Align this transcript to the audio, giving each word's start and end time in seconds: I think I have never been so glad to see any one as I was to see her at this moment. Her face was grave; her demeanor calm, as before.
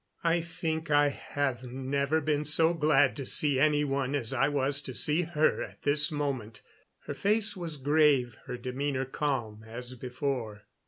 I 0.23 0.41
think 0.41 0.89
I 0.89 1.09
have 1.09 1.63
never 1.63 2.21
been 2.21 2.43
so 2.43 2.73
glad 2.73 3.15
to 3.17 3.25
see 3.27 3.59
any 3.59 3.83
one 3.83 4.15
as 4.15 4.33
I 4.33 4.47
was 4.49 4.81
to 4.81 4.95
see 4.95 5.21
her 5.21 5.61
at 5.61 5.83
this 5.83 6.11
moment. 6.11 6.63
Her 7.05 7.13
face 7.13 7.55
was 7.55 7.77
grave; 7.77 8.35
her 8.47 8.57
demeanor 8.57 9.05
calm, 9.05 9.63
as 9.63 9.93
before. 9.93 10.63